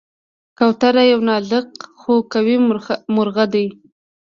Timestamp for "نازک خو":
1.29-2.13